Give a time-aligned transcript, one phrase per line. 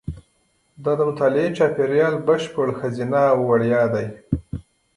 [0.83, 4.07] دا د مطالعې چاپېریال بشپړ ښځینه او وړیا دی.